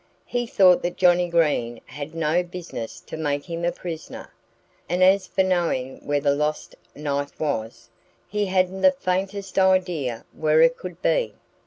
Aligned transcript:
He 0.25 0.47
thought 0.47 0.81
that 0.81 0.97
Johnnie 0.97 1.29
Green 1.29 1.79
had 1.85 2.15
no 2.15 2.41
business 2.41 3.01
to 3.01 3.15
make 3.15 3.45
him 3.47 3.63
a 3.63 3.71
prisoner. 3.71 4.33
And 4.89 5.03
as 5.03 5.27
for 5.27 5.43
knowing 5.43 6.03
where 6.03 6.19
the 6.19 6.33
lost 6.33 6.75
knife 6.95 7.39
was, 7.39 7.87
he 8.27 8.47
hadn't 8.47 8.81
the 8.81 8.93
faintest 8.93 9.59
idea 9.59 10.25
where 10.33 10.59
it 10.63 10.75
could 10.75 10.99
be. 11.03 11.35